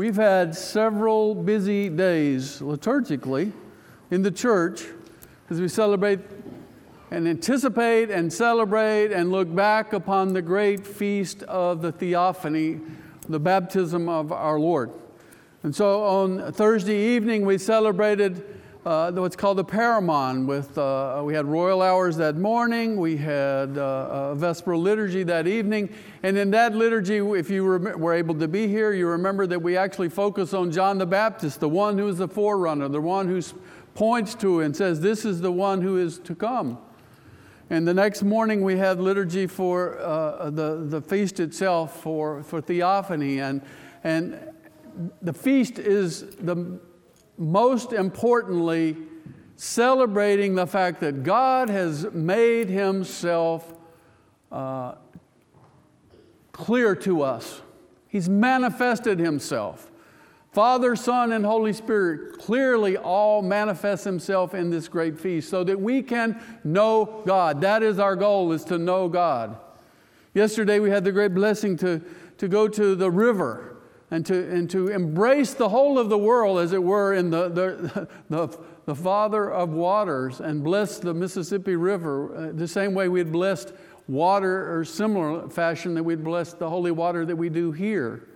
[0.00, 3.52] We've had several busy days liturgically
[4.10, 4.86] in the church
[5.50, 6.20] as we celebrate
[7.10, 12.80] and anticipate and celebrate and look back upon the great feast of the Theophany,
[13.28, 14.90] the baptism of our Lord.
[15.64, 18.42] And so on Thursday evening, we celebrated
[18.84, 20.46] uh, what's called the Paramon.
[20.46, 25.46] With uh, we had royal hours that morning, we had uh, a Vesperal liturgy that
[25.46, 25.92] evening,
[26.22, 29.60] and in that liturgy, if you rem- were able to be here, you remember that
[29.60, 33.28] we actually focus on John the Baptist, the one who is the forerunner, the one
[33.28, 33.42] who
[33.94, 36.78] points to and says, "This is the one who is to come."
[37.68, 42.60] And the next morning, we had liturgy for uh, the the feast itself for for
[42.62, 43.60] Theophany, and
[44.02, 44.40] and
[45.20, 46.80] the feast is the
[47.40, 48.94] most importantly,
[49.56, 53.74] celebrating the fact that God has made himself
[54.52, 54.96] uh,
[56.52, 57.62] clear to us.
[58.08, 59.90] He's manifested himself.
[60.52, 65.80] Father, Son, and Holy Spirit clearly all manifest himself in this great feast so that
[65.80, 67.62] we can know God.
[67.62, 69.56] That is our goal, is to know God.
[70.34, 72.02] Yesterday we had the great blessing to,
[72.36, 73.69] to go to the river
[74.10, 77.48] and to, and to embrace the whole of the world, as it were, in the,
[77.48, 83.08] the, the, the Father of waters and bless the Mississippi River uh, the same way
[83.08, 83.72] we had blessed
[84.08, 88.26] water or similar fashion that we'd blessed the holy water that we do here.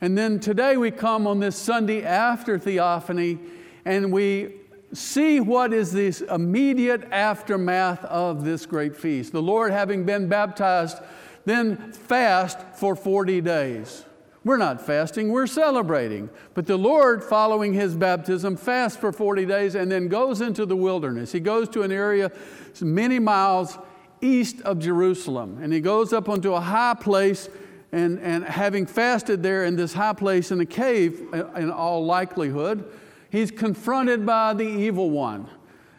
[0.00, 3.38] And then today we come on this Sunday after Theophany
[3.84, 4.54] and we
[4.92, 9.32] see what is this immediate aftermath of this great feast.
[9.32, 10.98] The Lord, having been baptized,
[11.44, 14.04] then fast for 40 days.
[14.48, 16.30] We're not fasting, we're celebrating.
[16.54, 20.74] But the Lord, following his baptism, fasts for 40 days and then goes into the
[20.74, 21.32] wilderness.
[21.32, 22.32] He goes to an area
[22.80, 23.76] many miles
[24.22, 25.58] east of Jerusalem.
[25.60, 27.50] And he goes up onto a high place,
[27.92, 32.06] and, and having fasted there in this high place in a cave, uh, in all
[32.06, 32.90] likelihood,
[33.28, 35.46] he's confronted by the evil one.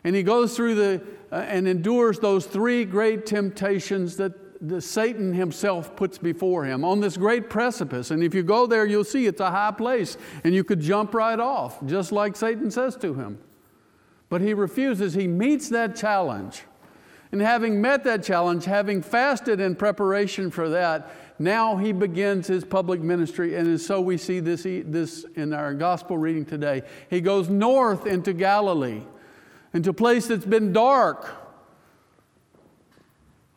[0.04, 5.34] And he goes through the, uh, and endures those three great temptations that the Satan
[5.34, 8.12] himself puts before him on this great precipice.
[8.12, 11.14] And if you go there, you'll see it's a high place and you could jump
[11.14, 13.40] right off, just like Satan says to him.
[14.28, 15.14] But he refuses.
[15.14, 16.64] He meets that challenge.
[17.32, 22.66] And having met that challenge, having fasted in preparation for that, now he begins his
[22.66, 23.56] public ministry.
[23.56, 26.84] And so we see this, this in our gospel reading today.
[27.10, 29.04] He goes north into Galilee,
[29.74, 31.39] into a place that's been dark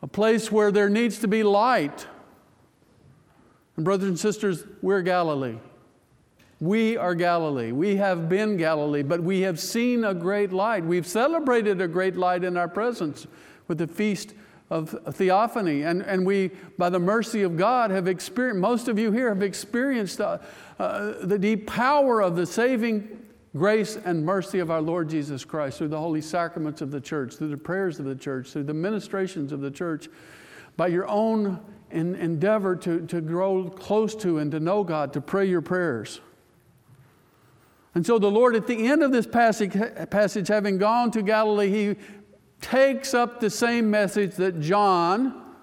[0.03, 2.05] a place where there needs to be light.
[3.77, 5.55] And, brothers and sisters, we're Galilee.
[6.59, 7.71] We are Galilee.
[7.71, 10.83] We have been Galilee, but we have seen a great light.
[10.83, 13.27] We've celebrated a great light in our presence
[13.69, 14.33] with the feast
[14.69, 15.83] of Theophany.
[15.83, 19.41] And, and we, by the mercy of God, have experienced, most of you here have
[19.41, 20.39] experienced uh,
[20.79, 23.22] uh, the deep power of the saving
[23.55, 27.35] grace and mercy of our Lord Jesus Christ through the holy sacraments of the church,
[27.35, 30.09] through the prayers of the church, through the ministrations of the church,
[30.75, 31.59] by your own
[31.91, 36.19] endeavor to, to grow close to and to know God, to pray your prayers.
[37.95, 39.73] And so the Lord, at the end of this passage,
[40.09, 41.95] passage having gone to Galilee, he
[42.59, 45.53] takes up the same message that John,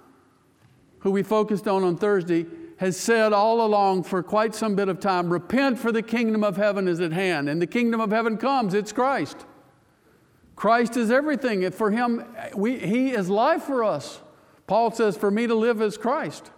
[1.00, 2.46] who we focused on on Thursday,
[2.80, 6.56] has said all along for quite some bit of time repent, for the kingdom of
[6.56, 7.46] heaven is at hand.
[7.46, 9.36] And the kingdom of heaven comes, it's Christ.
[10.56, 11.70] Christ is everything.
[11.72, 12.24] For him,
[12.54, 14.22] we, he is life for us.
[14.66, 16.50] Paul says, For me to live is Christ.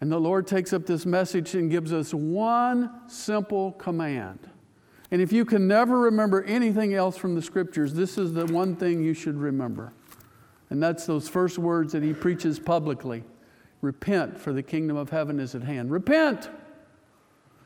[0.00, 4.50] And the Lord takes up this message and gives us one simple command.
[5.12, 8.74] And if you can never remember anything else from the scriptures, this is the one
[8.74, 9.92] thing you should remember.
[10.70, 13.22] And that's those first words that he preaches publicly.
[13.86, 15.92] Repent, for the kingdom of heaven is at hand.
[15.92, 16.50] Repent.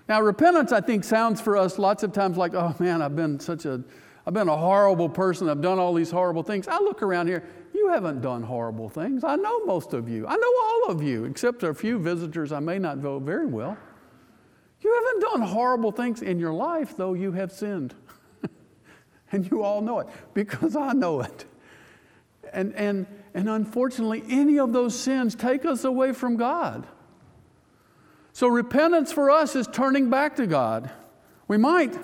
[0.07, 3.41] Now, repentance, I think, sounds for us lots of times like, oh man, I've been
[3.41, 3.83] such a,
[4.27, 5.49] I've been a horrible person.
[5.49, 6.69] I've done all these horrible things.
[6.69, 7.43] I look around here.
[7.73, 9.25] You haven't done horrible things.
[9.25, 10.27] I know most of you.
[10.27, 13.79] I know all of you, except a few visitors I may not know very well.
[14.83, 17.95] You haven't done horrible things in your life, though you have sinned.
[19.33, 21.47] and you all know it because I know it.
[22.53, 26.87] And, and, and unfortunately, any of those sins take us away from God.
[28.33, 30.91] So repentance for us is turning back to God.
[31.49, 31.97] We might,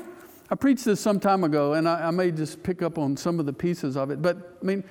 [0.51, 3.41] I preached this some time ago, and I, I may just pick up on some
[3.41, 4.85] of the pieces of it, but I mean,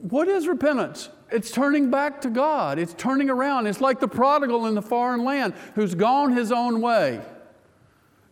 [0.00, 1.08] what is repentance?
[1.30, 2.78] It's turning back to God.
[2.78, 3.66] It's turning around.
[3.66, 7.22] It's like the prodigal in the foreign land who's gone his own way.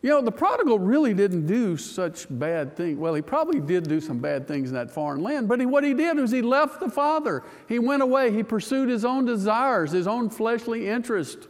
[0.03, 2.99] You know, the prodigal really didn't do such bad things.
[2.99, 5.85] Well, he probably did do some bad things in that foreign land, but he, what
[5.85, 7.45] he did was he left the father.
[7.69, 8.33] He went away.
[8.33, 11.47] He pursued his own desires, his own fleshly interest,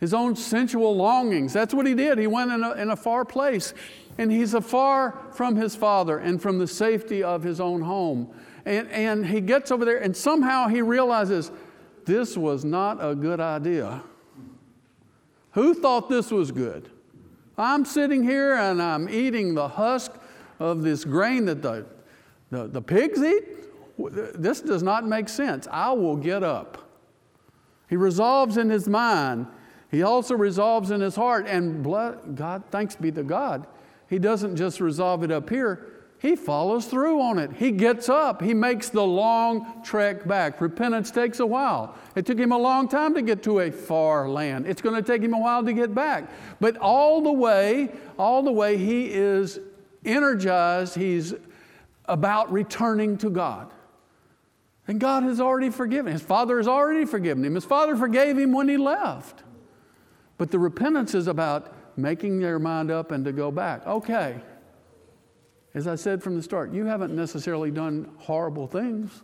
[0.00, 1.52] his own sensual longings.
[1.52, 2.16] That's what he did.
[2.18, 3.74] He went in a, in a far place,
[4.16, 8.34] and he's afar from his father and from the safety of his own home.
[8.64, 11.50] And, and he gets over there, and somehow he realizes
[12.06, 14.02] this was not a good idea.
[15.50, 16.88] Who thought this was good?
[17.56, 20.12] I'm sitting here and I'm eating the husk
[20.58, 21.86] of this grain that the,
[22.50, 23.44] the, the pigs eat.
[23.98, 25.68] This does not make sense.
[25.70, 26.90] I will get up.
[27.88, 29.46] He resolves in his mind.
[29.90, 31.46] He also resolves in his heart.
[31.46, 33.66] And God, thanks be to God,
[34.08, 35.86] he doesn't just resolve it up here,
[36.24, 37.52] he follows through on it.
[37.52, 38.40] He gets up.
[38.40, 40.58] He makes the long trek back.
[40.58, 41.94] Repentance takes a while.
[42.16, 44.66] It took him a long time to get to a far land.
[44.66, 46.30] It's going to take him a while to get back.
[46.60, 49.60] But all the way, all the way, he is
[50.02, 50.94] energized.
[50.94, 51.34] He's
[52.06, 53.70] about returning to God.
[54.88, 56.10] And God has already forgiven.
[56.10, 57.54] His father has already forgiven him.
[57.54, 59.42] His father forgave him when he left.
[60.38, 63.86] But the repentance is about making their mind up and to go back.
[63.86, 64.40] Okay.
[65.74, 69.22] As I said from the start, you haven't necessarily done horrible things.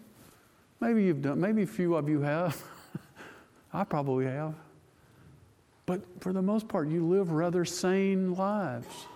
[0.81, 2.61] Maybe you've done, maybe a few of you have.
[3.73, 4.55] I probably have.
[5.87, 9.07] But for the most part, you live rather sane lives.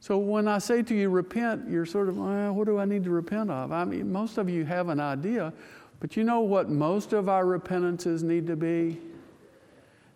[0.00, 3.04] So when I say to you, repent, you're sort of, well, what do I need
[3.04, 3.72] to repent of?
[3.72, 5.52] I mean, most of you have an idea,
[5.98, 8.98] but you know what most of our repentances need to be?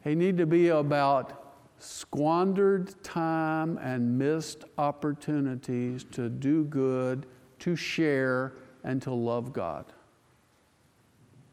[0.05, 1.40] They need to be about
[1.83, 7.27] squandered time and missed opportunities to do good,
[7.61, 8.55] to share,
[8.85, 9.87] and to love God.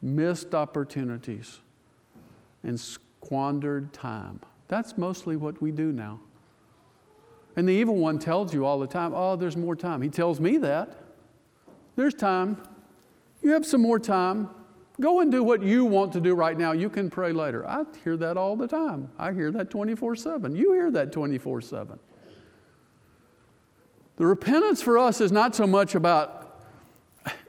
[0.02, 1.60] Missed opportunities
[2.64, 4.40] and squandered time.
[4.68, 6.20] That's mostly what we do now.
[7.56, 10.02] And the evil one tells you all the time, oh, there's more time.
[10.02, 10.98] He tells me that.
[11.96, 12.62] There's time.
[13.42, 14.50] You have some more time.
[15.00, 16.72] Go and do what you want to do right now.
[16.72, 17.68] You can pray later.
[17.68, 19.10] I hear that all the time.
[19.20, 20.56] I hear that 24 7.
[20.56, 22.00] You hear that 24 7.
[24.16, 26.62] The repentance for us is not so much about,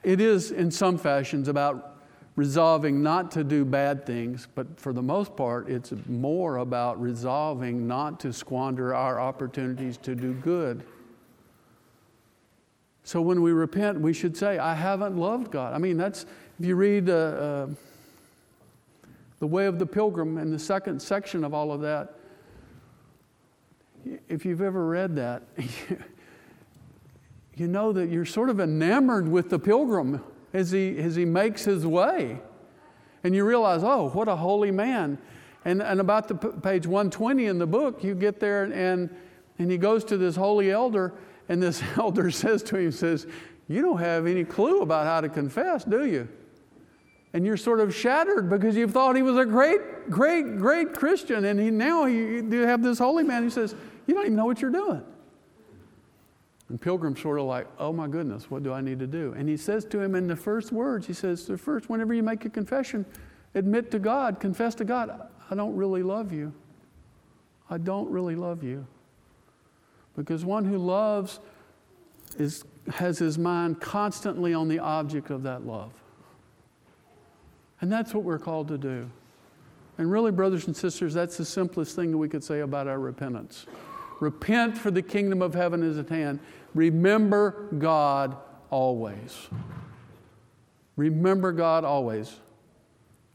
[0.03, 1.97] it is in some fashions about
[2.35, 7.87] resolving not to do bad things, but for the most part, it's more about resolving
[7.87, 10.83] not to squander our opportunities to do good.
[13.03, 15.73] So when we repent, we should say, I haven't loved God.
[15.73, 16.27] I mean, that's,
[16.59, 17.67] if you read uh, uh,
[19.39, 22.15] The Way of the Pilgrim in the second section of all of that,
[24.27, 25.43] if you've ever read that,
[27.55, 30.21] you know that you're sort of enamored with the pilgrim
[30.53, 32.39] as he, as he makes his way.
[33.23, 35.17] And you realize, oh, what a holy man.
[35.63, 39.09] And, and about the p- page 120 in the book, you get there and,
[39.57, 41.13] and he goes to this holy elder,
[41.47, 43.27] and this elder says to him, says,
[43.69, 46.27] You don't have any clue about how to confess, do you?
[47.33, 51.45] And you're sort of shattered because you thought he was a great, great, great Christian,
[51.45, 53.75] and he, now you, you have this holy man who says,
[54.07, 55.03] You don't even know what you're doing.
[56.69, 59.33] And Pilgrim's sort of like, Oh my goodness, what do I need to do?
[59.37, 62.23] And he says to him in the first words, He says, The first, whenever you
[62.23, 63.05] make a confession,
[63.53, 66.53] admit to God, confess to God, I don't really love you.
[67.69, 68.87] I don't really love you.
[70.15, 71.39] Because one who loves
[72.37, 75.91] is, has his mind constantly on the object of that love.
[77.81, 79.09] And that's what we're called to do.
[79.97, 82.99] And really, brothers and sisters, that's the simplest thing that we could say about our
[82.99, 83.65] repentance.
[84.19, 86.39] Repent, for the kingdom of heaven is at hand.
[86.73, 88.37] Remember God
[88.69, 89.47] always.
[90.95, 92.39] Remember God always.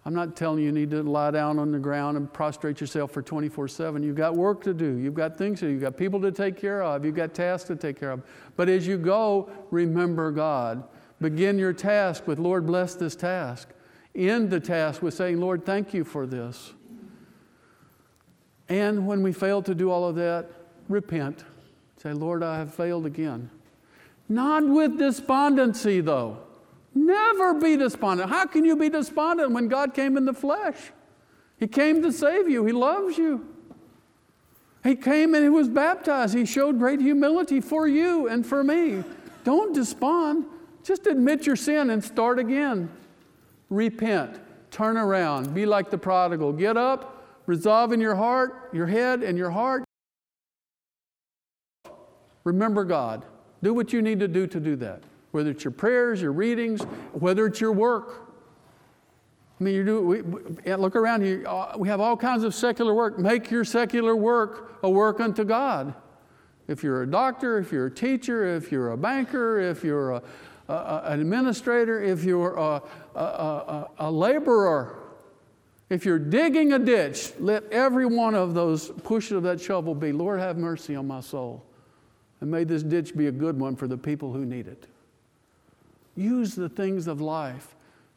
[0.06, 3.10] I'm not telling you you need to lie down on the ground and prostrate yourself
[3.10, 4.02] for 24 7.
[4.02, 4.96] You've got work to do.
[4.96, 5.72] You've got things to do.
[5.72, 7.04] You've got people to take care of.
[7.04, 8.22] You've got tasks to take care of.
[8.56, 10.84] But as you go, remember God.
[11.20, 13.73] Begin your task with, Lord, bless this task
[14.14, 16.72] end the task with saying, Lord, thank you for this.
[18.68, 20.50] And when we fail to do all of that,
[20.88, 21.44] repent.
[22.02, 23.50] Say, Lord, I have failed again.
[24.28, 26.38] Not with despondency, though.
[26.94, 28.30] Never be despondent.
[28.30, 30.76] How can you be despondent when God came in the flesh?
[31.58, 33.46] He came to save you, He loves you.
[34.82, 36.34] He came and He was baptized.
[36.34, 39.02] He showed great humility for you and for me.
[39.44, 40.46] Don't despond.
[40.82, 42.90] Just admit your sin and start again
[43.74, 44.40] repent,
[44.70, 46.52] turn around, be like the prodigal.
[46.52, 49.84] Get up, resolve in your heart, your head, and your heart.
[52.44, 53.24] Remember God.
[53.62, 55.02] Do what you need to do to do that,
[55.32, 58.24] whether it's your prayers, your readings, whether it's your work.
[59.58, 60.02] I mean, you do.
[60.02, 61.44] We, we, look around here.
[61.46, 63.18] Uh, we have all kinds of secular work.
[63.18, 65.94] Make your secular work a work unto God.
[66.66, 70.22] If you're a doctor, if you're a teacher, if you're a banker, if you're a,
[70.68, 72.82] an administrator, if you're a,
[73.14, 75.00] a, a, a laborer,
[75.90, 80.12] If you're digging a ditch, let every one of those pushes of that shovel be,
[80.12, 81.62] Lord, have mercy on my soul.
[82.40, 84.86] And may this ditch be a good one for the people who need it.
[86.16, 87.74] Use the things of life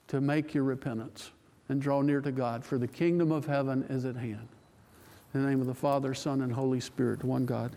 [0.08, 1.32] to make your repentance
[1.70, 4.48] and draw near to God, for the kingdom of heaven is at hand.
[5.34, 7.76] In the name of the Father, Son, and Holy Spirit, one God.